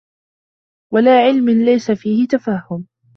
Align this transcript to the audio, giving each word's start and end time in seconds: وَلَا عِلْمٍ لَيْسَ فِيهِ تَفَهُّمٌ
وَلَا 0.93 1.21
عِلْمٍ 1.21 1.49
لَيْسَ 1.49 1.91
فِيهِ 1.91 2.27
تَفَهُّمٌ 2.27 2.87